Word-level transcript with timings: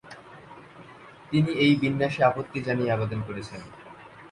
তিনি 1.31 1.51
এই 1.63 1.73
বিন্যাসে 1.81 2.21
আপত্তি 2.29 2.59
জানিয়ে 2.67 2.93
আবেদন 2.95 3.19
করেছেন। 3.27 3.61